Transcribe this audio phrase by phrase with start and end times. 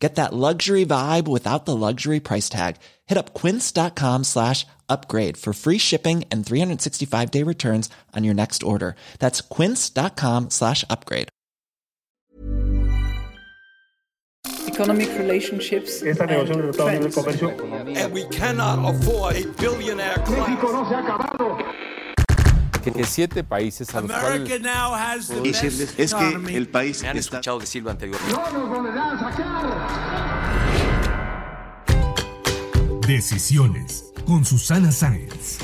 [0.00, 2.76] Get that luxury vibe without the luxury price tag.
[3.06, 8.62] Hit up quince.com slash upgrade for free shipping and 365 day returns on your next
[8.62, 8.96] order.
[9.18, 11.28] That's quince.com slash upgrade.
[14.66, 16.02] Economic relationships.
[16.02, 17.96] Esta negociación del Tratado de Libre Comercio.
[17.98, 21.99] And we cannot afford a billionaire class.
[22.80, 26.68] Que siete países a los cuales America now has the best decirles es que el
[26.68, 28.32] país Me han está escuchado decirlo anteriormente.
[28.32, 30.70] No nos volverán a sacar.
[33.06, 35.58] Decisiones con Susana Sáenz.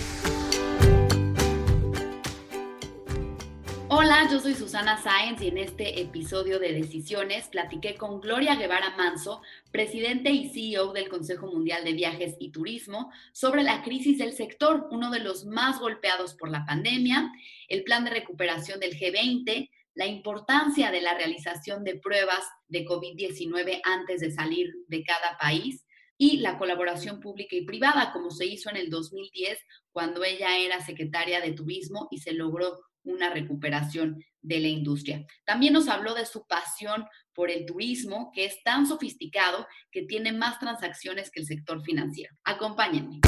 [3.88, 8.96] Hola, yo soy Susana Sáenz y en este episodio de Decisiones platiqué con Gloria Guevara
[8.96, 14.32] Manso, presidente y CEO del Consejo Mundial de Viajes y Turismo, sobre la crisis del
[14.32, 17.30] sector, uno de los más golpeados por la pandemia,
[17.68, 23.82] el plan de recuperación del G20, la importancia de la realización de pruebas de COVID-19
[23.84, 25.86] antes de salir de cada país
[26.18, 29.60] y la colaboración pública y privada, como se hizo en el 2010
[29.92, 35.24] cuando ella era secretaria de Turismo y se logró una recuperación de la industria.
[35.44, 37.04] También nos habló de su pasión
[37.34, 42.34] por el turismo, que es tan sofisticado que tiene más transacciones que el sector financiero.
[42.44, 43.20] Acompáñenme.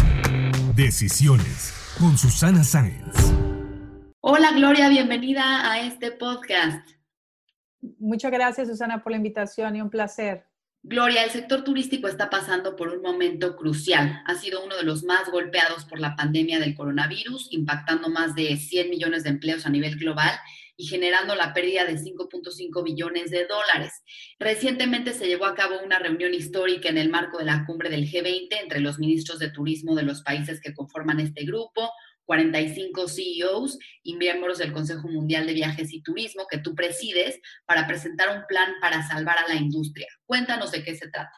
[0.74, 3.14] Decisiones con Susana Sáenz.
[4.20, 6.86] Hola Gloria, bienvenida a este podcast.
[7.98, 10.47] Muchas gracias, Susana, por la invitación y un placer.
[10.82, 14.22] Gloria, el sector turístico está pasando por un momento crucial.
[14.26, 18.56] Ha sido uno de los más golpeados por la pandemia del coronavirus, impactando más de
[18.56, 20.38] 100 millones de empleos a nivel global
[20.76, 24.04] y generando la pérdida de 5.5 billones de dólares.
[24.38, 28.08] Recientemente se llevó a cabo una reunión histórica en el marco de la cumbre del
[28.08, 31.90] G20 entre los ministros de turismo de los países que conforman este grupo,
[32.28, 37.86] 45 CEOs y miembros del Consejo Mundial de Viajes y Turismo que tú presides para
[37.86, 40.06] presentar un plan para salvar a la industria.
[40.26, 41.32] Cuéntanos de qué se trata.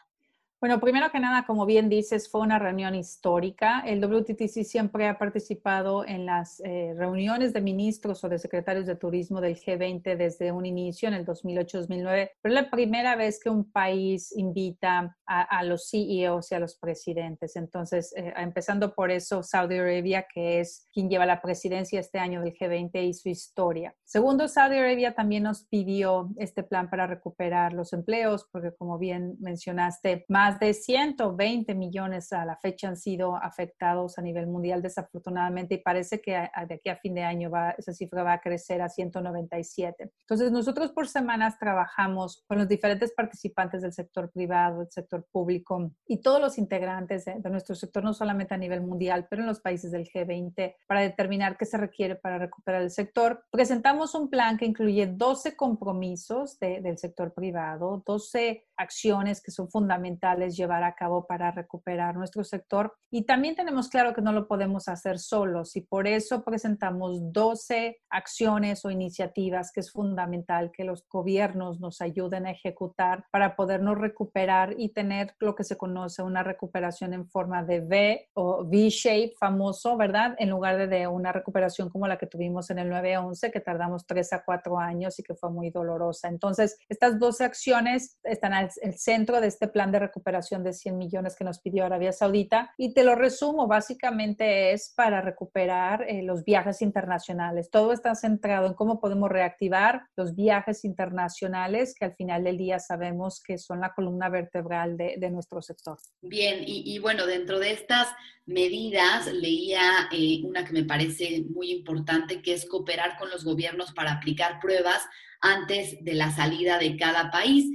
[0.61, 3.79] Bueno, primero que nada, como bien dices, fue una reunión histórica.
[3.83, 8.95] El WTTC siempre ha participado en las eh, reuniones de ministros o de secretarios de
[8.95, 13.49] turismo del G20 desde un inicio en el 2008-2009, pero es la primera vez que
[13.49, 17.55] un país invita a, a los CEOs y a los presidentes.
[17.55, 22.39] Entonces, eh, empezando por eso, Saudi Arabia, que es quien lleva la presidencia este año
[22.39, 23.95] del G20, hizo historia.
[24.03, 29.37] Segundo, Saudi Arabia también nos pidió este plan para recuperar los empleos, porque como bien
[29.39, 35.75] mencionaste, más de 120 millones a la fecha han sido afectados a nivel mundial desafortunadamente
[35.75, 38.81] y parece que de aquí a fin de año va, esa cifra va a crecer
[38.81, 40.11] a 197.
[40.21, 45.91] Entonces nosotros por semanas trabajamos con los diferentes participantes del sector privado, del sector público
[46.07, 49.47] y todos los integrantes de, de nuestro sector, no solamente a nivel mundial, pero en
[49.47, 53.43] los países del G20 para determinar qué se requiere para recuperar el sector.
[53.51, 59.69] Presentamos un plan que incluye 12 compromisos de, del sector privado, 12 acciones que son
[59.69, 62.93] fundamentales llevar a cabo para recuperar nuestro sector.
[63.11, 67.99] Y también tenemos claro que no lo podemos hacer solos y por eso presentamos 12
[68.09, 73.97] acciones o iniciativas que es fundamental que los gobiernos nos ayuden a ejecutar para podernos
[73.97, 79.33] recuperar y tener lo que se conoce una recuperación en forma de V o V-shape
[79.39, 80.35] famoso, ¿verdad?
[80.39, 84.05] En lugar de, de una recuperación como la que tuvimos en el 9-11, que tardamos
[84.07, 86.27] 3 a 4 años y que fue muy dolorosa.
[86.27, 90.97] Entonces, estas 12 acciones están al el centro de este plan de recuperación de 100
[90.97, 92.73] millones que nos pidió Arabia Saudita.
[92.77, 97.69] Y te lo resumo, básicamente es para recuperar eh, los viajes internacionales.
[97.69, 102.79] Todo está centrado en cómo podemos reactivar los viajes internacionales, que al final del día
[102.79, 105.97] sabemos que son la columna vertebral de, de nuestro sector.
[106.21, 108.07] Bien, y, y, bueno, dentro de estas
[108.45, 109.81] medidas leía
[110.11, 114.59] eh, una que me parece muy importante, que es cooperar con los gobiernos para aplicar
[114.59, 115.01] pruebas
[115.41, 117.65] antes de la salida de cada país.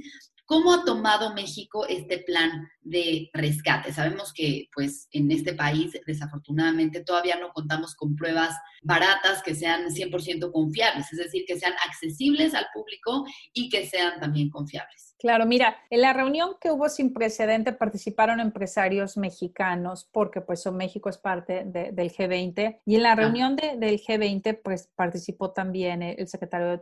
[0.47, 3.93] ¿Cómo ha tomado México este plan de rescate?
[3.93, 9.87] Sabemos que pues en este país desafortunadamente todavía no contamos con pruebas baratas que sean
[9.87, 15.15] 100% confiables, es decir, que sean accesibles al público y que sean también confiables.
[15.19, 21.09] Claro, mira, en la reunión que hubo sin precedente participaron empresarios mexicanos porque pues México
[21.09, 26.03] es parte de, del G20 y en la reunión de, del G20 pues participó también
[26.03, 26.79] el secretario de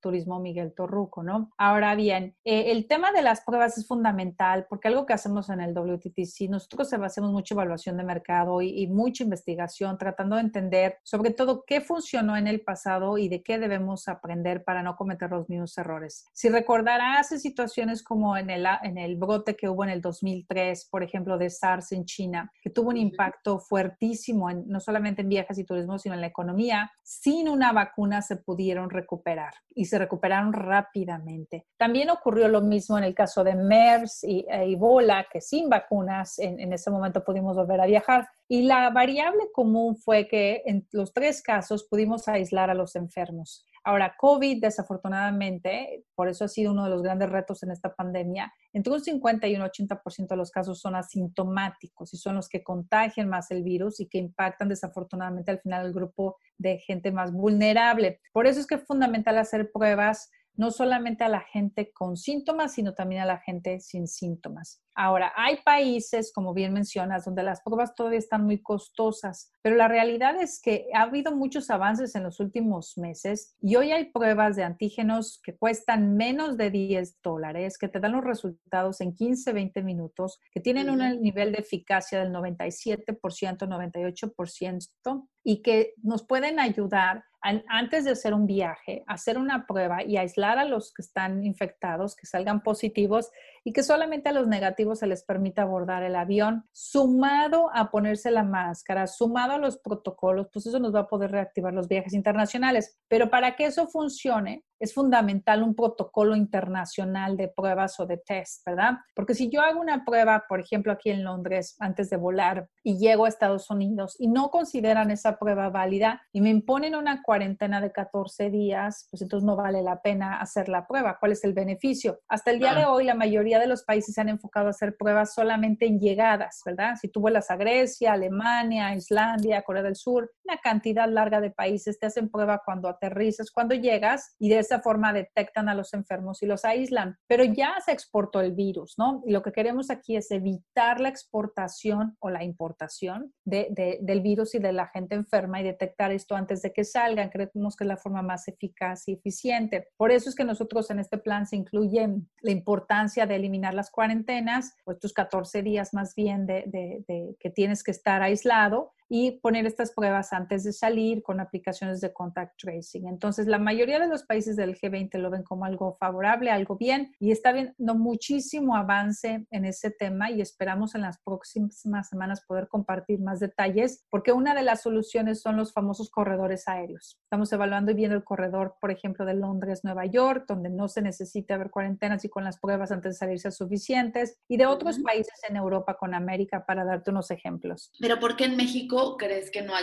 [0.00, 1.52] Turismo Miguel Torruco, ¿no?
[1.58, 5.50] Ahora bien, eh, el tema de las pruebas es fundamental porque algo que hacemos hacemos
[5.50, 10.42] en el WTTC, nosotros hacemos mucha evaluación de mercado y, y, mucha investigación, tratando de
[10.42, 14.96] entender sobre todo qué funcionó en el pasado y de qué debemos aprender para no
[14.96, 16.26] cometer los mismos errores.
[16.32, 21.02] Si recordarás situaciones como en el, en el brote que hubo en el 2003, por
[21.02, 25.58] ejemplo, de SARS en China, que tuvo un impacto fuertísimo en, no solamente en viajes
[25.58, 30.52] y turismo, sino en la economía, sin una vacuna se pudieron recuperar y se recuperaron
[30.52, 31.66] rápidamente.
[31.76, 36.60] También ocurrió lo mismo en el caso de MERS y e Ebola, sin vacunas en,
[36.60, 38.28] en ese momento pudimos volver a viajar.
[38.48, 43.66] Y la variable común fue que en los tres casos pudimos aislar a los enfermos.
[43.86, 48.52] Ahora, COVID, desafortunadamente, por eso ha sido uno de los grandes retos en esta pandemia,
[48.72, 52.64] entre un 50 y un 80% de los casos son asintomáticos y son los que
[52.64, 57.32] contagian más el virus y que impactan desafortunadamente al final el grupo de gente más
[57.32, 58.18] vulnerable.
[58.32, 62.74] Por eso es que es fundamental hacer pruebas no solamente a la gente con síntomas,
[62.74, 64.80] sino también a la gente sin síntomas.
[64.98, 69.88] Ahora, hay países, como bien mencionas, donde las pruebas todavía están muy costosas, pero la
[69.88, 74.56] realidad es que ha habido muchos avances en los últimos meses y hoy hay pruebas
[74.56, 79.52] de antígenos que cuestan menos de 10 dólares, que te dan los resultados en 15,
[79.52, 86.58] 20 minutos, que tienen un nivel de eficacia del 97%, 98% y que nos pueden
[86.58, 87.24] ayudar
[87.68, 92.16] antes de hacer un viaje, hacer una prueba y aislar a los que están infectados,
[92.16, 93.30] que salgan positivos
[93.66, 98.30] y que solamente a los negativos se les permita abordar el avión, sumado a ponerse
[98.30, 102.14] la máscara, sumado a los protocolos, pues eso nos va a poder reactivar los viajes
[102.14, 102.96] internacionales.
[103.08, 108.62] Pero para que eso funcione, es fundamental un protocolo internacional de pruebas o de test,
[108.66, 108.98] ¿verdad?
[109.14, 112.98] Porque si yo hago una prueba, por ejemplo, aquí en Londres, antes de volar y
[112.98, 117.80] llego a Estados Unidos y no consideran esa prueba válida y me imponen una cuarentena
[117.80, 121.16] de 14 días, pues entonces no vale la pena hacer la prueba.
[121.18, 122.20] ¿Cuál es el beneficio?
[122.28, 124.96] Hasta el día de hoy, la mayoría de los países se han enfocado a hacer
[124.96, 126.94] pruebas solamente en llegadas, ¿verdad?
[127.00, 131.98] Si tú vuelas a Grecia, Alemania, Islandia, Corea del Sur, una cantidad larga de países
[131.98, 136.42] te hacen prueba cuando aterrizas, cuando llegas y de esa forma detectan a los enfermos
[136.42, 137.16] y los aíslan.
[137.26, 139.22] Pero ya se exportó el virus, ¿no?
[139.26, 144.54] Y lo que queremos aquí es evitar la exportación o la importación de, del virus
[144.54, 147.30] y de la gente enferma y detectar esto antes de que salgan.
[147.30, 149.88] Creemos que es la forma más eficaz y eficiente.
[149.96, 152.08] Por eso es que nosotros en este plan se incluye
[152.40, 157.50] la importancia del eliminar las cuarentenas, o estos 14 días más bien de, de, que
[157.50, 162.58] tienes que estar aislado y poner estas pruebas antes de salir con aplicaciones de contact
[162.58, 163.06] tracing.
[163.06, 167.14] Entonces, la mayoría de los países del G20 lo ven como algo favorable, algo bien,
[167.18, 172.68] y está viendo muchísimo avance en ese tema y esperamos en las próximas semanas poder
[172.68, 177.18] compartir más detalles, porque una de las soluciones son los famosos corredores aéreos.
[177.24, 181.54] Estamos evaluando y viendo el corredor, por ejemplo, de Londres-Nueva York, donde no se necesita
[181.54, 185.56] haber cuarentenas y con las pruebas antes de salirse suficientes, y de otros países en
[185.56, 187.92] Europa con América, para darte unos ejemplos.
[188.00, 188.95] Pero ¿por qué en México?
[189.18, 189.74] Crees que no,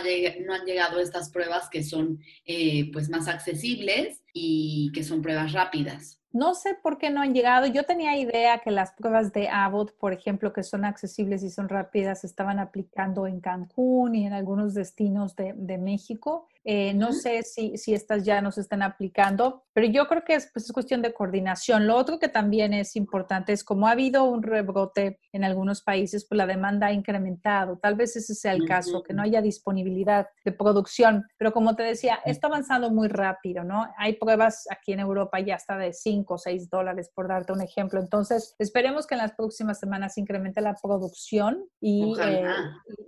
[0.46, 5.52] no han llegado estas pruebas que son eh, pues más accesibles y que son pruebas
[5.52, 6.20] rápidas?
[6.32, 7.66] No sé por qué no han llegado.
[7.66, 11.68] Yo tenía idea que las pruebas de Abbott, por ejemplo, que son accesibles y son
[11.68, 16.48] rápidas, estaban aplicando en Cancún y en algunos destinos de, de México.
[16.64, 20.50] Eh, no sé si, si estas ya nos están aplicando, pero yo creo que es,
[20.52, 21.86] pues, es cuestión de coordinación.
[21.86, 26.26] Lo otro que también es importante es como ha habido un rebrote en algunos países,
[26.26, 27.78] pues la demanda ha incrementado.
[27.78, 31.26] Tal vez ese sea el caso, que no haya disponibilidad de producción.
[31.36, 33.86] Pero como te decía, está avanzando muy rápido, ¿no?
[33.98, 37.60] Hay pruebas aquí en Europa ya hasta de 5 o 6 dólares, por darte un
[37.60, 38.00] ejemplo.
[38.00, 42.44] Entonces, esperemos que en las próximas semanas incremente la producción y, eh,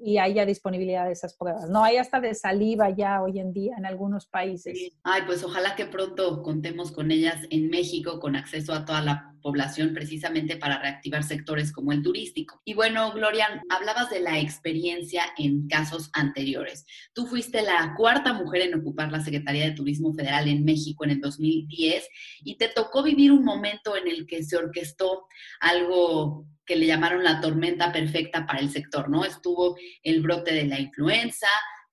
[0.02, 1.70] y haya disponibilidad de esas pruebas.
[1.70, 4.92] No, hay hasta de saliva ya hoy en día en algunos países.
[5.02, 9.32] Ay, pues ojalá que pronto contemos con ellas en México con acceso a toda la
[9.46, 12.60] población precisamente para reactivar sectores como el turístico.
[12.64, 16.84] Y bueno, Gloria, hablabas de la experiencia en casos anteriores.
[17.12, 21.10] Tú fuiste la cuarta mujer en ocupar la Secretaría de Turismo Federal en México en
[21.10, 22.08] el 2010
[22.42, 25.26] y te tocó vivir un momento en el que se orquestó
[25.60, 29.24] algo que le llamaron la tormenta perfecta para el sector, ¿no?
[29.24, 31.46] Estuvo el brote de la influenza,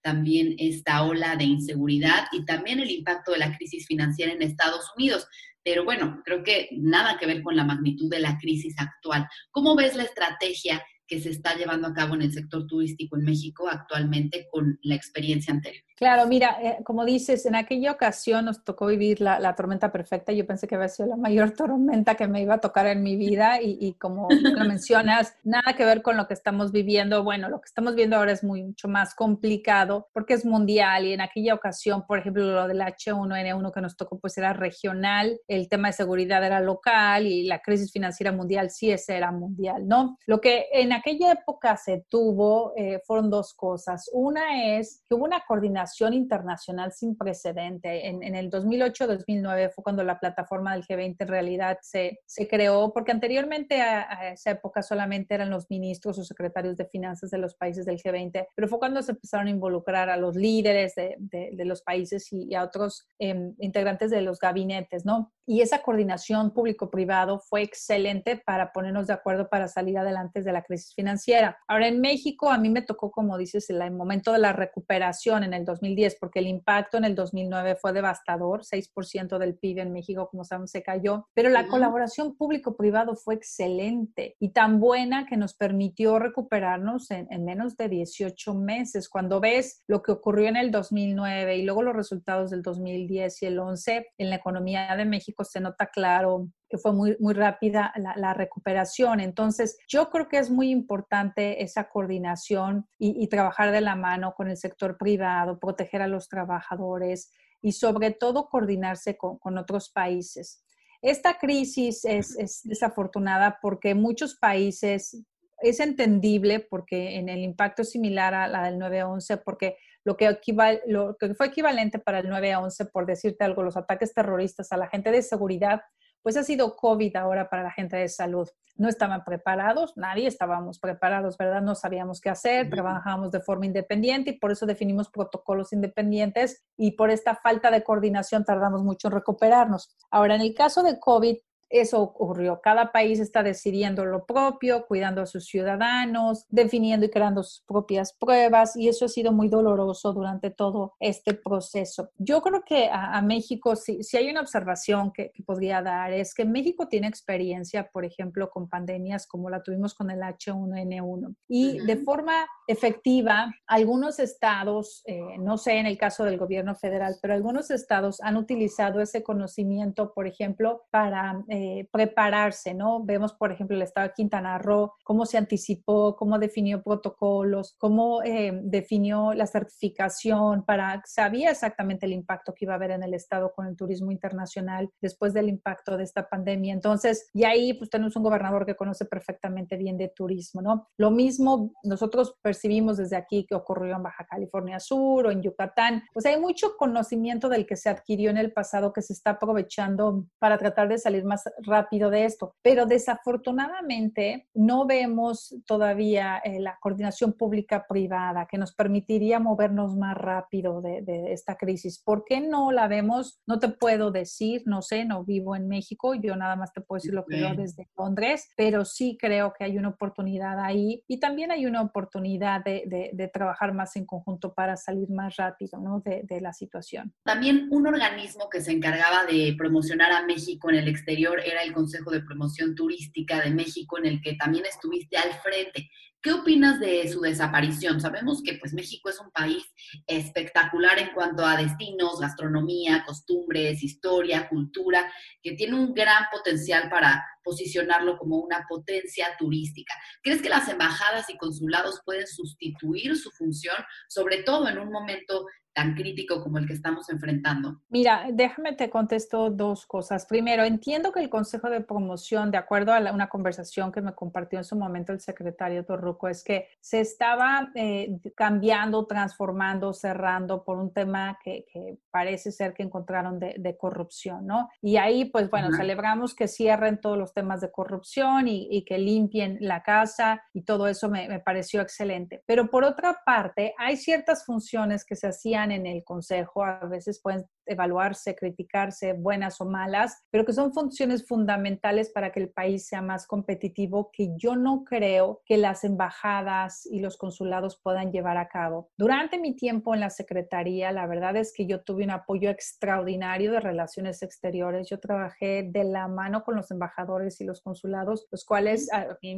[0.03, 4.91] también esta ola de inseguridad y también el impacto de la crisis financiera en Estados
[4.95, 5.27] Unidos.
[5.63, 9.27] Pero bueno, creo que nada que ver con la magnitud de la crisis actual.
[9.49, 13.23] ¿Cómo ves la estrategia que se está llevando a cabo en el sector turístico en
[13.23, 15.83] México actualmente con la experiencia anterior?
[16.03, 20.33] Claro, mira, eh, como dices, en aquella ocasión nos tocó vivir la, tormenta perfecta.
[20.33, 23.15] Yo pensé que había sido la mayor tormenta que me iba a tocar en mi
[23.15, 27.23] vida y, como lo mencionas, nada que ver con lo que estamos viviendo.
[27.23, 31.21] Bueno, lo que estamos viendo ahora es mucho más complicado porque es mundial y en
[31.21, 35.87] aquella ocasión, por ejemplo, lo del H1N1 que nos tocó pues era regional, el tema
[35.87, 40.17] de seguridad era local y la crisis financiera mundial sí ese era mundial, ¿no?
[40.25, 44.09] Lo que en aquella época se tuvo eh, fueron dos cosas.
[44.11, 48.07] Una es que hubo una coordinación internacional sin precedente.
[48.07, 53.11] En, el 2008-2009 fue cuando la plataforma del G20 en realidad se, se creó, porque
[53.11, 57.85] anteriormente a, esa época solamente eran los ministros o secretarios de finanzas de los países
[57.85, 61.81] del G20, pero fue cuando se empezaron a involucrar a los líderes de, de, los
[61.81, 65.31] países y, a otros em, integrantes de los gabinetes, ¿no?
[65.45, 70.63] Y esa coordinación público-privado fue excelente para ponernos de acuerdo para salir adelante de la
[70.63, 71.57] crisis financiera.
[71.67, 75.53] Ahora, en México, a mí me tocó, como dices, el momento de la recuperación en
[75.53, 80.27] el 2010, porque el impacto en el 2009 fue devastador, 6% del PIB en México,
[80.29, 85.53] como saben, se cayó, pero la colaboración público-privado fue excelente y tan buena que nos
[85.53, 89.09] permitió recuperarnos en, en menos de 18 meses.
[89.09, 93.45] Cuando ves lo que ocurrió en el 2009 y luego los resultados del 2010 y
[93.45, 97.93] el 11 en la economía de México, se nota claro que fue muy, muy rápida
[97.97, 99.19] la, recuperación.
[99.19, 104.49] Entonces, yo creo que es muy importante esa coordinación y, trabajar de la mano con
[104.49, 110.63] el sector privado, proteger a los trabajadores y sobre todo coordinarse con, otros países.
[111.03, 115.23] Esta crisis es, es, desafortunada porque muchos países,
[115.59, 120.39] es entendible porque en el impacto similar a la del 9-11, porque lo que,
[120.87, 124.71] lo que fue equivalente para el 9 a 11, por decirte algo, los ataques terroristas
[124.71, 125.83] a la gente de seguridad,
[126.23, 128.49] pues ha sido COVID ahora para la gente de salud.
[128.75, 131.61] No estaban preparados, nadie estábamos preparados, ¿verdad?
[131.61, 136.91] No sabíamos qué hacer, trabajábamos de forma independiente y por eso definimos protocolos independientes y
[136.91, 139.95] por esta falta de coordinación tardamos mucho en recuperarnos.
[140.09, 141.37] Ahora, en el caso de COVID,
[141.73, 142.61] eso ocurrió.
[142.61, 148.13] Cada país está decidiendo lo propio, cuidando a sus ciudadanos, definiendo y creando sus propias
[148.13, 152.11] pruebas y eso ha sido muy doloroso durante todo este proceso.
[152.17, 156.87] Yo creo que a, México, si, hay una observación que, podría dar, es que México
[156.87, 162.45] tiene experiencia, por ejemplo, con pandemias como la tuvimos con el H1N1 y de forma
[162.67, 168.21] efectiva, algunos estados, eh, no sé en el caso del gobierno federal, pero algunos estados
[168.21, 171.43] han utilizado ese conocimiento, por ejemplo, para...
[171.49, 173.05] Eh, eh, prepararse, ¿no?
[173.05, 178.21] Vemos, por ejemplo, el estado de Quintana Roo, cómo se anticipó, cómo definió protocolos, cómo
[178.21, 183.13] eh, definió la certificación para, sabía exactamente el impacto que iba a haber en el
[183.13, 186.73] estado con el turismo internacional después del impacto de esta pandemia.
[186.73, 190.89] Entonces, y ahí pues tenemos un gobernador que conoce perfectamente bien de turismo, ¿no?
[190.97, 196.03] Lo mismo nosotros percibimos desde aquí que ocurrió en Baja California Sur o en Yucatán,
[196.11, 200.25] pues hay mucho conocimiento del que se adquirió en el pasado que se está aprovechando
[200.39, 202.55] para tratar de salir más rápido de esto.
[202.61, 210.81] Pero desafortunadamente no vemos todavía eh, la coordinación pública-privada que nos permitiría movernos más rápido
[210.81, 212.01] de, esta crisis.
[212.03, 213.41] ¿Por qué no la vemos?
[213.47, 216.97] No te puedo decir, no sé, no vivo en México, yo nada más te puedo
[216.97, 221.19] decir lo que veo desde Londres, pero sí creo que hay una oportunidad ahí y
[221.19, 226.01] también hay una oportunidad de, trabajar más en conjunto para salir más rápido ¿no?
[226.01, 227.13] de, de la situación.
[227.23, 231.73] También un organismo que se encargaba de promocionar a México en el exterior era el
[231.73, 235.89] Consejo de Promoción Turística de México, en el que también estuviste al frente.
[236.23, 237.99] ¿Qué opinas de su desaparición?
[237.99, 239.61] Sabemos que pues México es un país
[240.07, 245.11] espectacular en cuanto a destinos, gastronomía, costumbres, historia, cultura,
[245.41, 249.93] que tiene un gran potencial para posicionarlo como una potencia turística.
[250.21, 253.75] ¿Crees que las embajadas y consulados pueden sustituir su función,
[254.07, 257.81] sobre todo en un momento tan crítico como el que estamos enfrentando?
[257.89, 260.25] Mira, déjame te contesto dos cosas.
[260.25, 264.59] Primero, entiendo que el Consejo de Promoción, de acuerdo a una conversación que me compartió
[264.59, 265.83] en su momento el secretario
[266.29, 271.65] Es que se estaba eh, cambiando, transformando, cerrando por un tema que,
[272.11, 274.69] parece ser que encontraron de, corrupción, ¿no?
[274.81, 279.57] Y ahí, pues bueno, celebramos que cierren todos los temas de corrupción y, que limpien
[279.61, 282.43] la casa y todo eso me, me pareció excelente.
[282.45, 287.21] Pero por otra parte, hay ciertas funciones que se hacían en el consejo, a veces
[287.21, 292.87] pueden evaluarse, criticarse, buenas o malas, pero que son funciones fundamentales para que el país
[292.87, 298.37] sea más competitivo que yo no creo que las embajadas y los consulados puedan llevar
[298.37, 298.89] a cabo.
[298.97, 303.51] Durante mi tiempo en la Secretaría, la verdad es que yo tuve un apoyo extraordinario
[303.51, 304.89] de relaciones exteriores.
[304.89, 308.89] Yo trabajé de la mano con los embajadores y los consulados, los cuales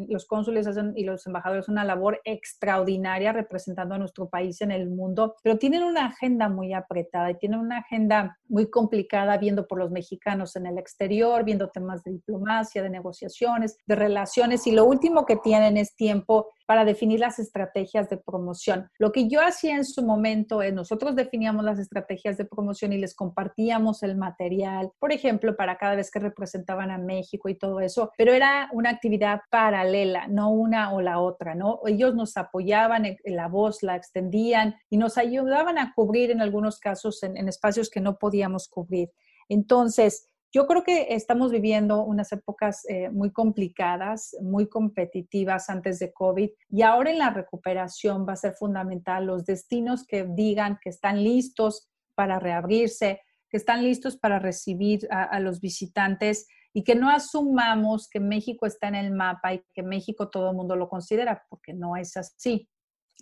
[0.07, 4.89] los cónsules hacen y los embajadores una labor extraordinaria representando a nuestro país en el
[4.89, 8.14] mundo, pero tienen una agenda muy apretada y tienen una agenda
[8.47, 13.77] muy complicada viendo por los mexicanos en el exterior, viendo temas de diplomacia, de negociaciones,
[13.85, 18.89] de relaciones y lo último que tienen es tiempo para definir las estrategias de promoción.
[18.97, 22.97] Lo que yo hacía en su momento es nosotros definíamos las estrategias de promoción y
[22.97, 27.79] les compartíamos el material, por ejemplo, para cada vez que representaban a México y todo
[27.79, 31.81] eso, pero era una actividad paralela, no una o la otra, ¿no?
[31.85, 36.79] Ellos nos apoyaban, en la voz la extendían y nos ayudaban a cubrir en algunos
[36.79, 39.11] casos en, en espacios que no podíamos cubrir.
[39.49, 46.13] Entonces, yo creo que estamos viviendo unas épocas eh, muy complicadas, muy competitivas antes de
[46.13, 50.91] COVID y ahora en la recuperación va a ser fundamental los destinos que digan que
[50.91, 57.09] están listos para reabrirse, que están listos para recibir a, los visitantes y que no
[57.09, 61.43] asumamos que México está en el mapa y que México todo el mundo lo considera,
[61.49, 62.69] porque no es así.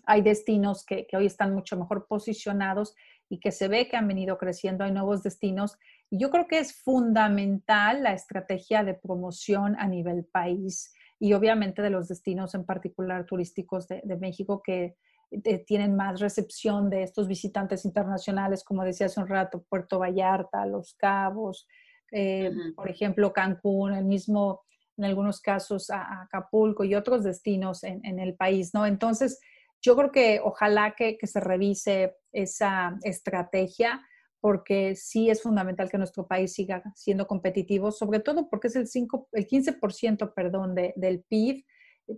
[0.05, 2.93] Hay destinos que, que hoy están mucho mejor posicionados
[3.33, 5.75] y que se ve que han venido creciendo, hay nuevos destinos.
[6.11, 11.81] Y yo creo que es fundamental la estrategia de promoción a nivel país y obviamente
[11.81, 14.97] de los destinos en particular turísticos de, México que
[15.31, 20.67] eh, tienen más recepción de estos visitantes internacionales, como decía hace un rato, Puerto Vallarta,
[20.67, 21.67] Los Cabos,
[22.11, 24.61] eh, por ejemplo, Cancún, el mismo,
[24.95, 28.85] en algunos casos, Acapulco y otros destinos en, en el país, ¿no?
[28.85, 29.39] Entonces,
[29.83, 34.01] yo creo que ojalá que, se revise esa estrategia
[34.39, 38.87] porque sí es fundamental que nuestro país siga siendo competitivo, sobre todo porque es el,
[38.87, 41.63] 5, el 15% perdón, del PIB,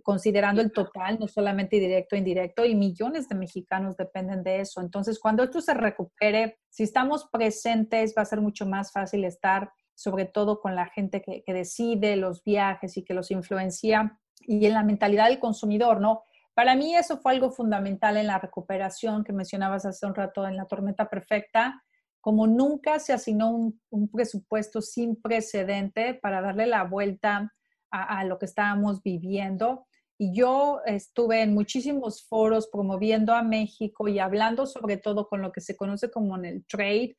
[0.02, 4.80] considerando el total, no solamente directo e indirecto, y millones de mexicanos dependen de eso.
[4.80, 9.70] Entonces, cuando esto se recupere, si estamos presentes, va a ser mucho más fácil estar,
[9.94, 14.66] sobre todo con la gente que, que decide los viajes y que los influencia, y
[14.66, 16.24] en la mentalidad del consumidor, ¿no?
[16.56, 20.56] Para mí eso fue algo fundamental en la recuperación que mencionabas hace un rato en
[20.56, 21.84] la tormenta perfecta.
[22.22, 23.50] Como nunca se asignó
[23.90, 27.52] un, presupuesto sin precedente para darle la vuelta
[27.90, 29.86] a, a lo que estábamos viviendo.
[30.16, 35.52] Y yo estuve en muchísimos foros promoviendo a México y hablando sobre todo con lo
[35.52, 37.18] que se conoce como en el trade,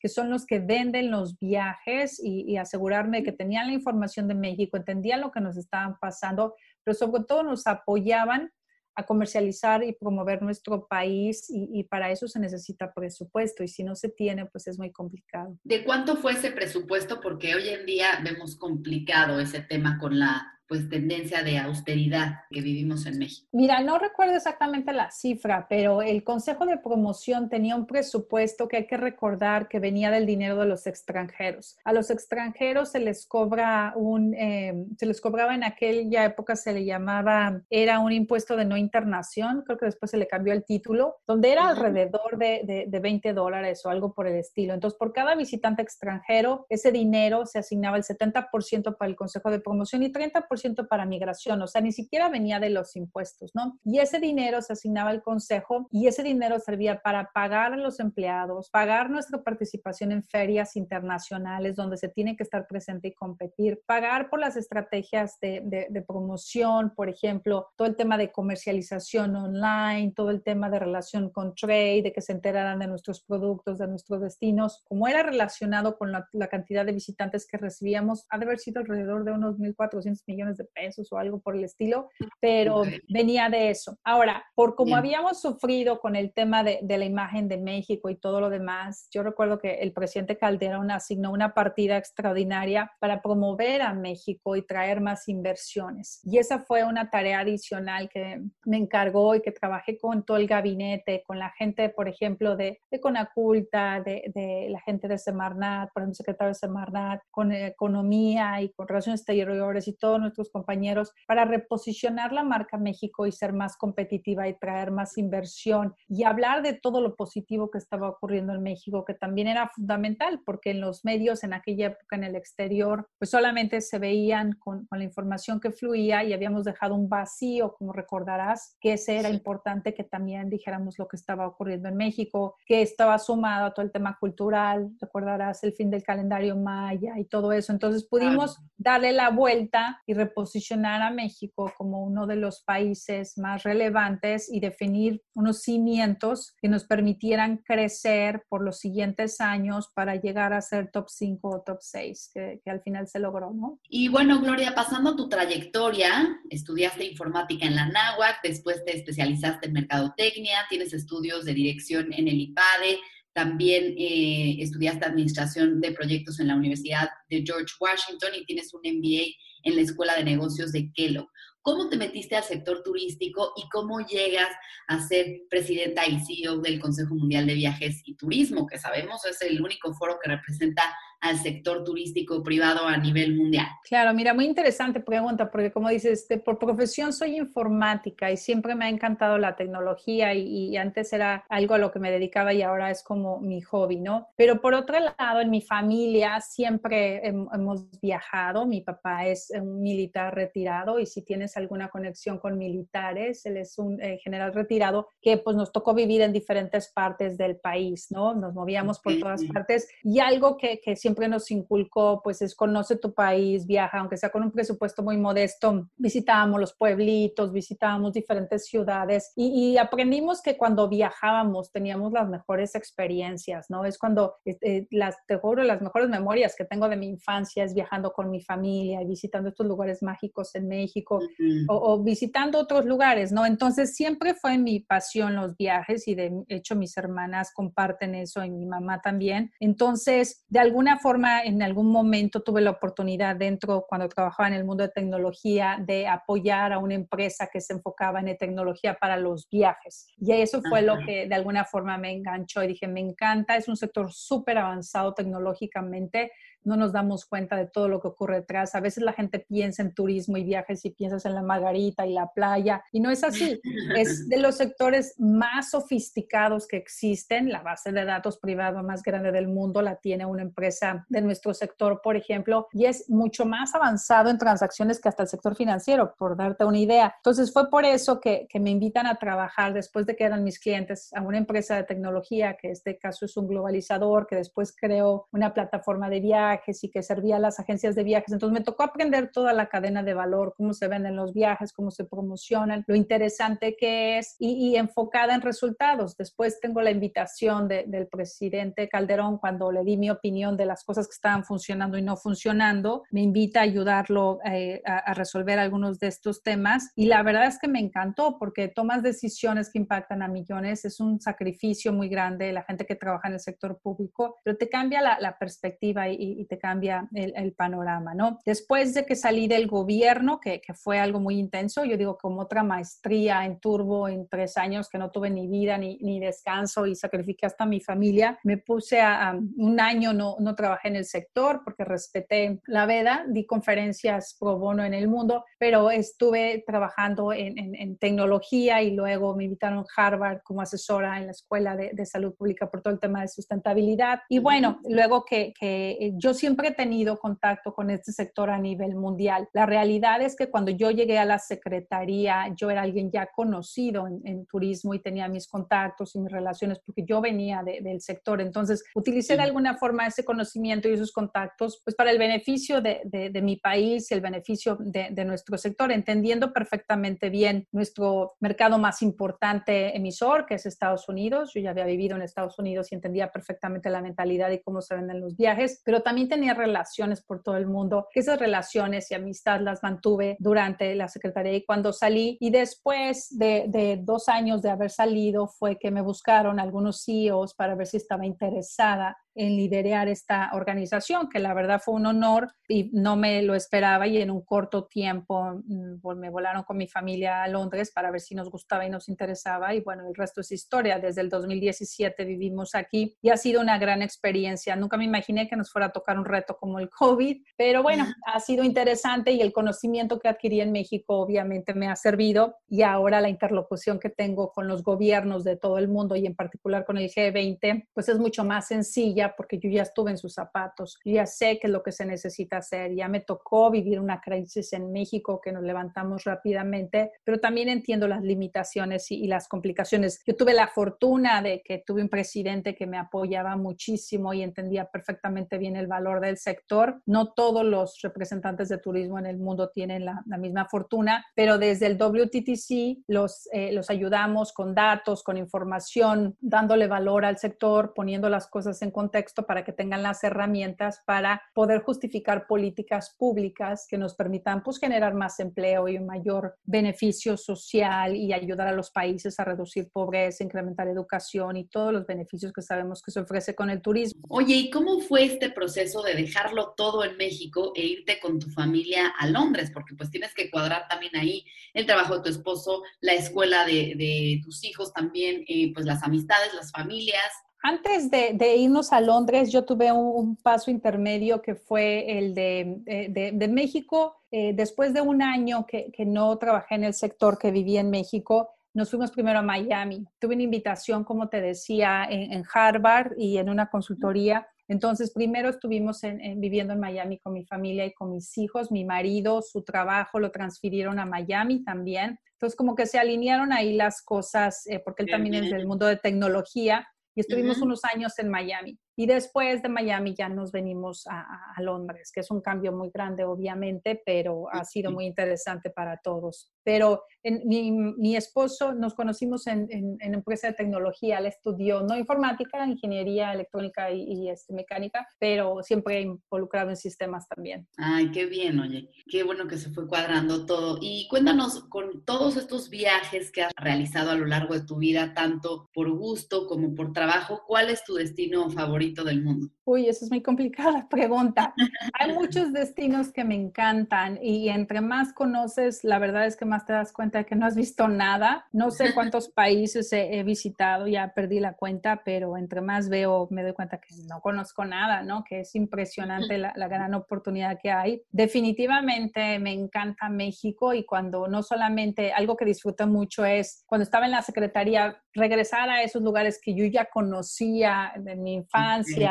[0.00, 4.76] Que son los que venden los viajes y, asegurarme que tenían la información de México,
[4.76, 8.50] entendían lo que nos estaban pasando, pero sobre todo nos apoyaban
[8.96, 13.84] a comercializar y promover nuestro país y, y, para eso se necesita presupuesto y si
[13.84, 15.56] no se tiene, pues es muy complicado.
[15.62, 17.20] ¿De cuánto fue ese presupuesto?
[17.20, 22.60] Porque hoy en día vemos complicado ese tema con la pues tendencia de austeridad que
[22.60, 23.48] vivimos en México.
[23.50, 28.76] Mira, no recuerdo exactamente la cifra, pero el Consejo de Promoción tenía un presupuesto que
[28.76, 31.76] hay que recordar que venía del dinero de los extranjeros.
[31.82, 36.72] A los extranjeros se les cobra un, eh, se les cobraba en aquella época se
[36.72, 40.64] le llamaba, era un impuesto de no internación, creo que después se le cambió el
[40.64, 44.74] título, donde era alrededor de, de, de 20 dólares o algo por el estilo.
[44.74, 49.58] Entonces, por cada visitante extranjero, ese dinero se asignaba el 70% para el Consejo de
[49.58, 53.78] Promoción y 30% para migración, o sea, ni siquiera venía de los impuestos, ¿no?
[53.84, 58.00] Y ese dinero se asignaba al Consejo y ese dinero servía para pagar a los
[58.00, 63.80] empleados, pagar nuestra participación en ferias internacionales donde se tiene que estar presente y competir,
[63.86, 70.12] pagar por las estrategias de, de promoción, por ejemplo, todo el tema de comercialización online,
[70.14, 73.88] todo el tema de relación con trade, de que se enteraran de nuestros productos, de
[73.88, 78.44] nuestros destinos, como era relacionado con la, la cantidad de visitantes que recibíamos, ha de
[78.44, 82.08] haber sido alrededor de unos 1.400 millones millones de pesos o algo por el estilo,
[82.40, 83.98] pero venía de eso.
[84.04, 88.16] Ahora, por como habíamos sufrido con el tema de, de, la imagen de México y
[88.16, 93.82] todo lo demás, yo recuerdo que el presidente Calderón asignó una partida extraordinaria para promover
[93.82, 96.20] a México y traer más inversiones.
[96.24, 100.46] Y esa fue una tarea adicional que me encargó y que trabajé con todo el
[100.46, 105.90] gabinete, con la gente, por ejemplo, de, de Conaculta, de, de la gente de Semarnat,
[105.92, 111.12] por ejemplo, secretario de Semarnat, con economía y con relaciones exteriores y todos nuestros compañeros
[111.26, 116.62] para reposicionar la marca México y ser más competitiva y traer más inversión y hablar
[116.62, 120.80] de todo lo positivo que estaba ocurriendo en México, que también era fundamental porque en
[120.80, 125.04] los medios en aquella época en el exterior, pues solamente se veían con, con la
[125.04, 130.04] información que fluía y habíamos dejado un vacío, como recordarás, que ese era importante que
[130.04, 134.16] también dijéramos lo que estaba ocurriendo en México, que estaba sumado a todo el tema
[134.18, 137.72] cultural, recordarás el fin del calendario maya y todo eso.
[137.72, 143.62] Entonces pudimos darle la vuelta y reposicionar a México como uno de los países más
[143.62, 150.52] relevantes y definir unos cimientos que nos permitieran crecer por los siguientes años para llegar
[150.52, 153.80] a ser top 5 o top 6, que, al final se logró, ¿no?
[153.88, 159.72] Y bueno, Gloria, pasando tu trayectoria, estudiaste informática en la NAWAC, después te especializaste en
[159.72, 162.98] mercadotecnia, tienes estudios de dirección en el IPADE,
[163.32, 168.80] también eh, estudiaste administración de proyectos en la Universidad de George Washington y tienes un
[168.80, 171.28] MBA en la Escuela de Negocios de Kellogg.
[171.62, 174.48] ¿Cómo te metiste al sector turístico y cómo llegas
[174.88, 179.42] a ser presidenta y CEO del Consejo Mundial de Viajes y Turismo, que sabemos es
[179.42, 180.82] el único foro que representa
[181.20, 183.66] al sector turístico privado a nivel mundial?
[183.84, 188.74] Claro, mira, muy interesante pregunta, porque como dices, este, por profesión soy informática y siempre
[188.74, 192.54] me ha encantado la tecnología y, y, antes era algo a lo que me dedicaba
[192.54, 194.28] y ahora es como mi hobby, ¿no?
[194.36, 200.34] Pero por otro lado, en mi familia siempre hemos viajado, mi papá es un militar
[200.34, 205.36] retirado y si tienes alguna conexión con militares, él es un eh, general retirado que
[205.36, 208.34] pues nos tocó vivir en diferentes partes del país, ¿no?
[208.34, 212.96] Nos movíamos por todas partes y algo que, que siempre nos inculcó pues es conoce
[212.96, 218.66] tu país, viaja, aunque sea con un presupuesto muy modesto, visitábamos los pueblitos, visitábamos diferentes
[218.66, 223.84] ciudades y, y aprendimos que cuando viajábamos teníamos las mejores experiencias, ¿no?
[223.84, 227.74] Es cuando, eh, las, te juro, las mejores memorias que tengo de mi infancia es
[227.74, 231.20] viajando con mi familia y visitando estos lugares mágicos en México
[231.68, 233.46] o, o, visitando otros lugares, ¿no?
[233.46, 238.50] Entonces siempre fue mi pasión los viajes y de hecho mis hermanas comparten eso y
[238.50, 239.50] mi mamá también.
[239.60, 244.64] Entonces, de alguna forma, en algún momento tuve la oportunidad dentro, cuando trabajaba en el
[244.64, 249.48] mundo de tecnología, de apoyar a una empresa que se enfocaba en tecnología para los
[249.48, 250.06] viajes.
[250.18, 250.86] Y eso fue Ajá.
[250.86, 254.58] lo que de alguna forma me enganchó y dije, me encanta, es un sector súper
[254.58, 256.30] avanzado tecnológicamente
[256.64, 258.74] no nos damos cuenta de todo lo que ocurre detrás.
[258.74, 262.12] A veces la gente piensa en turismo y viajes y piensas en la margarita y
[262.12, 263.60] la playa, y no es así.
[263.96, 267.48] Es de los sectores más sofisticados que existen.
[267.48, 271.54] La base de datos privada más grande del mundo la tiene una empresa de nuestro
[271.54, 276.14] sector, por ejemplo, y es mucho más avanzado en transacciones que hasta el sector financiero,
[276.18, 277.14] por darte una idea.
[277.16, 280.58] Entonces fue por eso que, que me invitan a trabajar después de que eran mis
[280.58, 284.74] clientes a una empresa de tecnología, que en este caso es un globalizador, que después
[284.74, 288.32] creó una plataforma de viajes y que servía a las agencias de viajes.
[288.32, 291.90] Entonces me tocó aprender toda la cadena de valor, cómo se venden los viajes, cómo
[291.90, 296.16] se promocionan, lo interesante que es y, y enfocada en resultados.
[296.16, 300.84] Después tengo la invitación de, del presidente Calderón cuando le di mi opinión de las
[300.84, 303.04] cosas que estaban funcionando y no funcionando.
[303.10, 307.46] Me invita a ayudarlo eh, a, a resolver algunos de estos temas y la verdad
[307.46, 310.84] es que me encantó porque tomas decisiones que impactan a millones.
[310.84, 314.68] Es un sacrificio muy grande la gente que trabaja en el sector público, pero te
[314.68, 318.38] cambia la, la perspectiva y, y te cambia el, el, panorama, ¿no?
[318.46, 322.40] Después de que salí del gobierno, que, que, fue algo muy intenso, yo digo como
[322.40, 326.86] otra maestría en turbo en tres años que no tuve ni vida ni, ni descanso
[326.86, 330.96] y sacrifiqué hasta mi familia, me puse a, a, un año, no, no trabajé en
[330.96, 336.62] el sector porque respeté la veda, di conferencias pro bono en el mundo, pero estuve
[336.64, 341.32] trabajando en, en, en tecnología y luego me invitaron a Harvard como asesora en la
[341.32, 344.20] Escuela de, de Salud Pública por todo el tema de sustentabilidad.
[344.28, 348.94] Y bueno, luego que, que yo siempre he tenido contacto con este sector a nivel
[348.94, 349.48] mundial.
[349.52, 354.06] La realidad es que cuando yo llegué a la secretaría, yo era alguien ya conocido
[354.06, 358.00] en, en turismo y tenía mis contactos y mis relaciones porque yo venía de, del
[358.00, 358.40] sector.
[358.40, 363.00] Entonces, utilicé de alguna forma ese conocimiento y esos contactos pues para el beneficio de,
[363.04, 368.78] de, de mi país y el beneficio de, nuestro sector, entendiendo perfectamente bien nuestro mercado
[368.78, 371.52] más importante emisor, que es Estados Unidos.
[371.54, 374.94] Yo ya había vivido en Estados Unidos y entendía perfectamente la mentalidad y cómo se
[374.94, 378.08] venden los viajes, pero también tenía relaciones por todo el mundo.
[378.14, 382.36] Esas relaciones y amistad las mantuve durante la secretaría y cuando salí.
[382.40, 387.54] Y después de, de dos años de haber salido fue que me buscaron algunos CEOs
[387.54, 392.52] para ver si estaba interesada en liderar esta organización, que la verdad fue un honor
[392.68, 396.86] y no me lo esperaba y en un corto tiempo mm, me volaron con mi
[396.86, 400.40] familia a Londres para ver si nos gustaba y nos interesaba y bueno, el resto
[400.40, 400.98] es historia.
[400.98, 404.76] Desde el 2017 vivimos aquí y ha sido una gran experiencia.
[404.76, 408.06] Nunca me imaginé que nos fuera a tocar un reto como el COVID, pero bueno,
[408.26, 412.82] ha sido interesante y el conocimiento que adquirí en México obviamente me ha servido y
[412.82, 416.84] ahora la interlocución que tengo con los gobiernos de todo el mundo y en particular
[416.84, 420.98] con el G20, pues es mucho más sencilla porque yo ya estuve en sus zapatos,
[421.04, 424.20] yo ya sé qué es lo que se necesita hacer, ya me tocó vivir una
[424.20, 430.22] crisis en México que nos levantamos rápidamente, pero también entiendo las limitaciones y, las complicaciones.
[430.26, 434.86] Yo tuve la fortuna de que tuve un presidente que me apoyaba muchísimo y entendía
[434.86, 437.00] perfectamente bien el valor del sector.
[437.06, 441.86] No todos los representantes de turismo en el mundo tienen la, misma fortuna, pero desde
[441.86, 448.30] el WTTC los, eh, los ayudamos con datos, con información, dándole valor al sector, poniendo
[448.30, 453.86] las cosas en contexto contexto para que tengan las herramientas para poder justificar políticas públicas
[453.88, 458.72] que nos permitan pues, generar más empleo y un mayor beneficio social y ayudar a
[458.72, 463.18] los países a reducir pobreza, incrementar educación y todos los beneficios que sabemos que se
[463.18, 464.22] ofrece con el turismo.
[464.28, 468.48] Oye, ¿y cómo fue este proceso de dejarlo todo en México e irte con tu
[468.50, 469.72] familia a Londres?
[469.74, 471.44] Porque pues tienes que cuadrar también ahí
[471.74, 476.54] el trabajo de tu esposo, la escuela de, tus hijos también, eh, pues las amistades,
[476.54, 477.30] las familias
[477.62, 483.48] antes de, irnos a Londres, yo tuve un, paso intermedio que fue el de, eh,
[483.48, 484.16] México.
[484.30, 488.50] Eh, después de un año que, no trabajé en el sector que viví en México,
[488.72, 490.06] nos fuimos primero a Miami.
[490.18, 494.46] Tuve una invitación, como te decía, en, Harvard y en una consultoría.
[494.68, 496.00] Entonces, primero estuvimos
[496.36, 498.70] viviendo en Miami con mi familia y con mis hijos.
[498.70, 502.18] Mi marido, su trabajo lo transfirieron a Miami también.
[502.34, 505.84] Entonces, como que se alinearon ahí las cosas, eh, porque él también es del mundo
[505.86, 508.78] de tecnología y estuvimos unos años en Miami.
[509.00, 512.90] Y después de Miami ya nos venimos a, a, Londres, que es un cambio muy
[512.92, 516.52] grande, obviamente, pero ha sido muy interesante para todos.
[516.62, 521.96] Pero en, mi, mi, esposo nos conocimos en, en, empresa de tecnología, él estudió no
[521.96, 527.66] informática, ingeniería electrónica y, este, mecánica, pero siempre involucrado en sistemas también.
[527.78, 530.76] Ay, qué bien, oye, qué bueno que se fue cuadrando todo.
[530.82, 535.14] Y cuéntanos, con todos estos viajes que has realizado a lo largo de tu vida,
[535.14, 538.89] tanto por gusto como por trabajo, ¿cuál es tu destino favorito?
[538.94, 539.48] Del mundo?
[539.64, 541.54] Uy, eso es muy complicada pregunta.
[541.94, 546.66] Hay muchos destinos que me encantan y entre más conoces, la verdad es que más
[546.66, 548.46] te das cuenta de que no has visto nada.
[548.52, 553.42] No sé cuántos países he, visitado, ya perdí la cuenta, pero entre más veo, me
[553.42, 555.24] doy cuenta que no conozco nada, ¿no?
[555.24, 558.02] Que es impresionante la, la gran oportunidad que hay.
[558.10, 564.06] Definitivamente me encanta México y cuando no solamente, algo que disfruto mucho es cuando estaba
[564.06, 568.69] en la Secretaría, regresar a esos lugares que yo ya conocía de mi infancia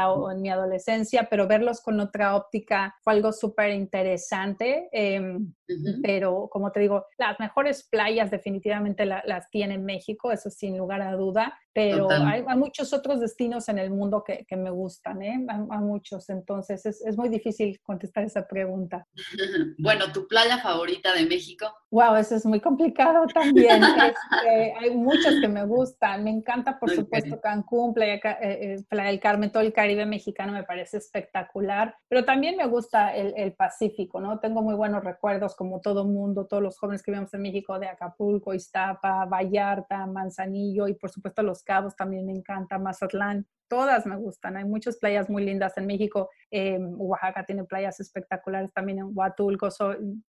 [0.10, 4.90] o en mi adolescencia, pero verlos con otra óptica fue algo súper interesante.
[4.92, 5.54] Em,
[6.02, 11.14] pero como te digo, las mejores playas definitivamente las tiene México, eso sin lugar a
[11.14, 15.46] duda, pero hay, muchos otros destinos en el mundo que, que me gustan, ¿eh?
[15.48, 19.08] Hay, muchos, entonces es, es, muy difícil contestar esa pregunta.
[19.78, 21.66] Bueno, ¿tu playa favorita de México?
[21.92, 23.82] Wow, eso es muy complicado también.
[23.84, 29.10] Este, hay muchas que me gustan, me encanta por supuesto Cancún, Playa, eh, eh, Playa,
[29.10, 33.54] del Carmen, todo el Caribe mexicano me parece espectacular, pero también me gusta el, el
[33.54, 34.40] Pacífico, ¿no?
[34.40, 37.88] Tengo muy buenos recuerdos como todo mundo, todos los jóvenes que vivimos en México, de
[37.88, 44.18] Acapulco, Iztapa, Vallarta, Manzanillo y por supuesto Los Cabos también me encanta, Mazatlán, todas me
[44.18, 44.58] gustan.
[44.58, 46.30] Hay muchas playas muy lindas en México.
[46.52, 49.70] Eh, Oaxaca tiene playas espectaculares también en Huatulco,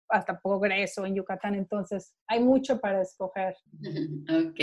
[0.09, 1.55] hasta Progreso en Yucatán.
[1.55, 3.55] Entonces, hay mucho para escoger.
[4.29, 4.59] Ok.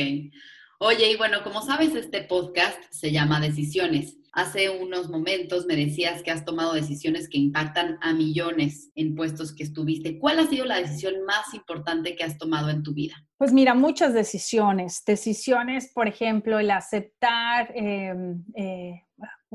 [0.79, 4.19] Oye, y bueno, como sabes, este podcast se llama Decisiones.
[4.33, 9.55] Hace unos momentos me decías que has tomado decisiones que impactan a millones en puestos
[9.55, 10.19] que estuviste.
[10.19, 13.15] ¿Cuál ha sido la decisión más importante que has tomado en tu vida?
[13.39, 15.03] Pues mira, muchas decisiones.
[15.07, 19.03] Decisiones, por ejemplo, el aceptar em, eh,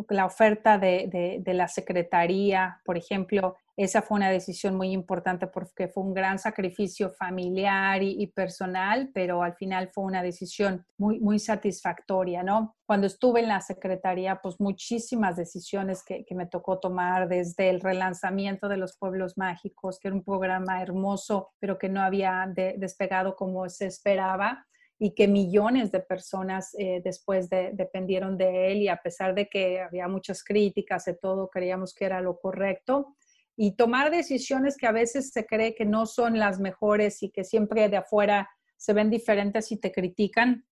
[0.10, 5.88] la oferta de, de, la secretaría, por ejemplo, esa fue una decisión muy importante porque
[5.88, 11.40] fue un gran sacrificio familiar y, personal, pero al final fue una decisión muy, muy
[11.40, 12.76] satisfactoria, ¿no?
[12.86, 17.82] Cuando estuve en la Secretaría, pues muchísimas decisiones que, que me tocó tomar, desde el
[17.82, 23.36] relanzamiento de los pueblos mágicos, que era un programa hermoso, pero que no había despegado
[23.36, 24.66] como se esperaba
[25.04, 29.82] y que millones de personas eh, después dependieron de él y a pesar de que
[29.82, 33.16] había muchas críticas de todo, creíamos que era lo correcto.
[33.56, 37.44] Y tomar decisiones que a veces se cree que no son las mejores y que
[37.44, 40.66] siempre de afuera se ven diferentes y te critican,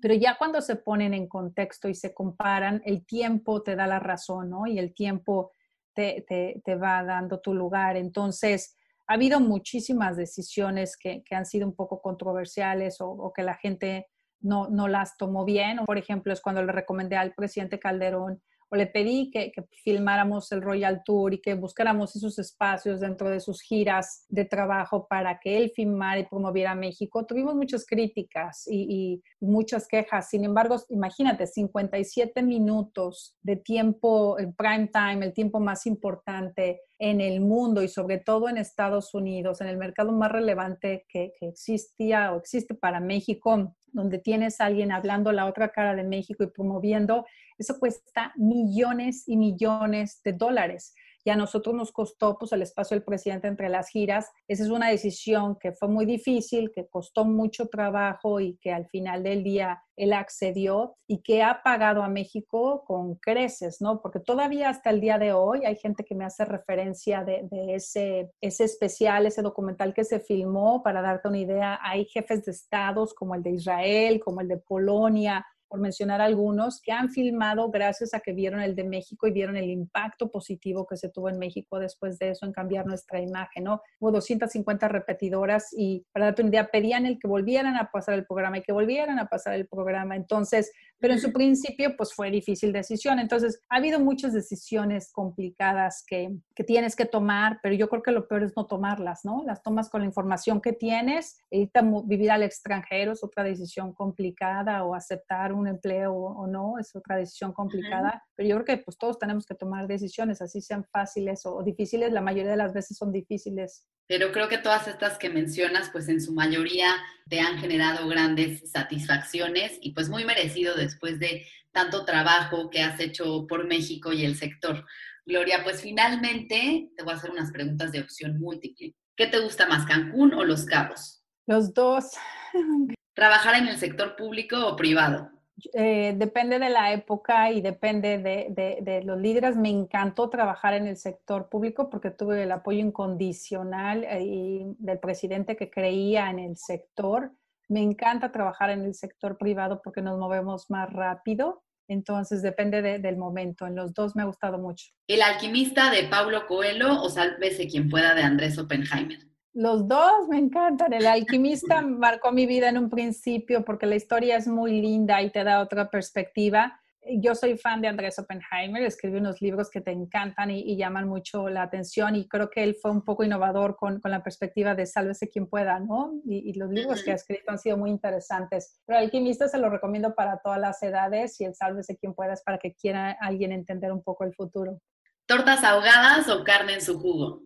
[0.00, 3.98] pero ya cuando se ponen en contexto y se comparan, el tiempo te da la
[3.98, 4.66] razón, ¿no?
[4.66, 5.52] Y el tiempo
[5.94, 7.96] te, te, va dando tu lugar.
[7.96, 13.42] Entonces, ha habido muchísimas decisiones que, que han sido un poco controversiales o, o que
[13.42, 14.06] la gente
[14.40, 15.78] no, no, las tomó bien.
[15.86, 19.52] Por ejemplo, es cuando le recomendé al presidente Calderón o le pedí que,
[19.84, 25.06] filmáramos el Royal Tour y que buscáramos esos espacios dentro de sus giras de trabajo
[25.08, 27.24] para que él filmara y promoviera México.
[27.24, 30.30] Tuvimos muchas críticas y, muchas quejas.
[30.30, 37.20] Sin embargo, imagínate, 57 minutos de tiempo, el prime time, el tiempo más importante en
[37.20, 41.48] el mundo y sobre todo en Estados Unidos, en el mercado más relevante que, que
[41.48, 46.42] existía o existe para México, donde tienes a alguien hablando la otra cara de México
[46.44, 47.24] y promoviendo
[47.58, 50.94] eso cuesta millones y millones de dólares.
[51.26, 54.30] Y a nosotros nos costó pues, el espacio del presidente entre las giras.
[54.46, 58.86] Esa es una decisión que fue muy difícil, que costó mucho trabajo y que al
[58.86, 64.00] final del día él accedió y que ha pagado a México con creces, ¿no?
[64.02, 68.30] Porque todavía hasta el día de hoy hay gente que me hace referencia de, ese
[68.40, 73.34] especial, ese documental que se filmó, para darte una idea, hay jefes de estados como
[73.34, 78.20] el de Israel, como el de Polonia, por mencionar algunos, que han filmado gracias a
[78.20, 81.78] que vieron el de México y vieron el impacto positivo que se tuvo en México
[81.78, 83.80] después de eso en cambiar nuestra imagen, ¿no?
[84.00, 88.26] Hubo 250 repetidoras y para darte una idea, pedían el que volvieran a pasar el
[88.26, 90.16] programa y que volvieran a pasar el programa.
[90.16, 93.18] Entonces, pero en su principio, pues fue difícil decisión.
[93.18, 98.12] Entonces, ha habido muchas decisiones complicadas que, que tienes que tomar, pero yo creo que
[98.12, 99.42] lo peor es no tomarlas, ¿no?
[99.46, 104.84] Las tomas con la información que tienes, irte vivir al extranjero es otra decisión complicada
[104.84, 108.98] o aceptar un empleo o, no, es otra decisión complicada, pero yo creo que pues
[108.98, 112.96] todos tenemos que tomar decisiones, así sean fáciles o, difíciles, la mayoría de las veces
[112.96, 113.86] son difíciles.
[114.06, 116.94] Pero creo que todas estas que mencionas, pues en su mayoría
[117.28, 123.00] te han generado grandes satisfacciones y pues muy merecido después de tanto trabajo que has
[123.00, 124.84] hecho por México y el sector.
[125.26, 128.94] Gloria, pues finalmente te voy a hacer unas preguntas de opción múltiple.
[129.16, 131.24] ¿Qué te gusta más, Cancún o Los Cabos?
[131.46, 132.10] Los dos.
[133.14, 135.30] ¿Trabajar en el sector público o privado?
[135.72, 139.56] Eh, depende de la época y depende de, los líderes.
[139.56, 145.56] Me encantó trabajar en el sector público porque tuve el apoyo incondicional eh, del presidente
[145.56, 147.32] que creía en el sector.
[147.68, 151.62] Me encanta trabajar en el sector privado porque nos movemos más rápido.
[151.88, 153.66] Entonces depende del momento.
[153.66, 154.86] En los dos me ha gustado mucho.
[155.06, 159.20] ¿El alquimista de Paulo Coelho o Sálvese quien pueda de Andrés Oppenheimer?
[159.56, 160.92] Los dos me encantan.
[160.92, 165.30] El alquimista marcó mi vida en un principio porque la historia es muy linda y
[165.30, 166.78] te da otra perspectiva.
[167.22, 171.48] Yo soy fan de Andrés Oppenheimer, escribe unos libros que te encantan y, llaman mucho
[171.48, 174.84] la atención y creo que él fue un poco innovador con, con la perspectiva de
[174.84, 176.12] sálvese quien pueda, ¿no?
[176.26, 178.82] Y, los libros que ha escrito han sido muy interesantes.
[178.84, 182.34] Pero el alquimista se lo recomiendo para todas las edades y el sálvese quien pueda
[182.34, 184.82] es para que quiera alguien entender un poco el futuro.
[185.24, 187.45] ¿Tortas ahogadas o carne en su jugo?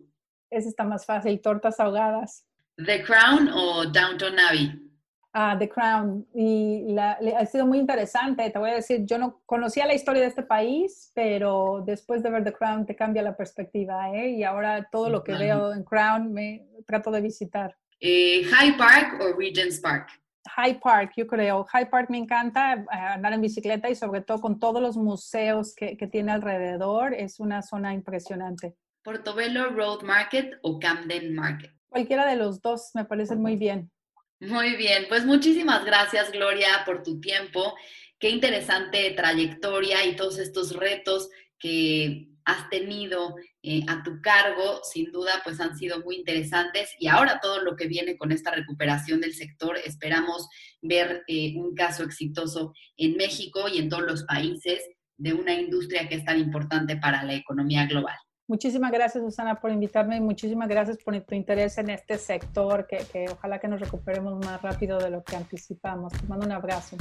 [0.51, 2.45] Ese está más fácil, tortas ahogadas.
[2.75, 4.91] ¿The Crown o Downton Abbey?
[5.33, 6.27] Ah, The Crown.
[6.33, 8.49] Y ha sido muy interesante.
[8.49, 12.29] Te voy a decir, yo no conocía la historia de este país, pero después de
[12.29, 14.31] ver The Crown te cambia la perspectiva, ¿eh?
[14.31, 17.77] Y ahora todo lo que veo en Crown me trato de visitar.
[18.01, 20.09] Eh, ¿High Park o Regent's Park?
[20.49, 21.63] High Park, yo creo.
[21.63, 25.73] High Park me encanta eh, andar en bicicleta y sobre todo con todos los museos
[25.75, 27.13] que, que tiene alrededor.
[27.13, 28.75] Es una zona impresionante.
[29.03, 31.71] ¿Portobello Road Market o Camden Market?
[31.89, 33.91] Cualquiera de los dos me parecen muy bien.
[34.39, 37.75] Muy bien, pues muchísimas gracias Gloria por tu tiempo.
[38.17, 45.11] Qué interesante trayectoria y todos estos retos que has tenido eh, a tu cargo, sin
[45.11, 46.89] duda, pues han sido muy interesantes.
[46.99, 50.47] Y ahora todo lo que viene con esta recuperación del sector, esperamos
[50.81, 54.81] ver eh, un caso exitoso en México y en todos los países
[55.17, 58.17] de una industria que es tan importante para la economía global.
[58.51, 62.97] Muchísimas gracias, Susana, por invitarme y muchísimas gracias por tu interés en este sector, que,
[62.97, 66.11] que ojalá que nos recuperemos más rápido de lo que anticipamos.
[66.11, 66.97] Te mando un abrazo.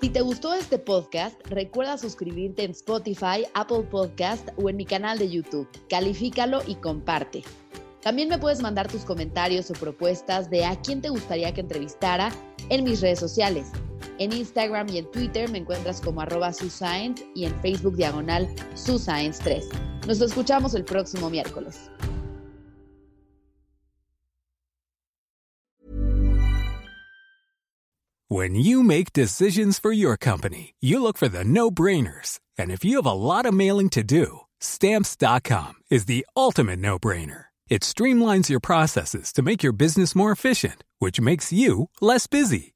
[0.00, 5.18] Si te gustó este podcast, recuerda suscribirte en Spotify, Apple Podcast o en mi canal
[5.18, 5.68] de YouTube.
[5.88, 7.42] Califícalo y comparte.
[8.02, 12.30] También me puedes mandar tus comentarios o propuestas de a quién te gustaría que entrevistara
[12.68, 13.72] en mis redes sociales.
[14.18, 19.64] En Instagram y en Twitter me encuentras como arroba suscience y en Facebook diagonal suscience3.
[20.06, 21.90] Nos escuchamos el próximo miércoles.
[28.28, 32.40] When you make decisions for your company, you look for the no-brainers.
[32.58, 37.46] And if you have a lot of mailing to do, stamps.com is the ultimate no-brainer.
[37.68, 42.75] It streamlines your processes to make your business more efficient, which makes you less busy.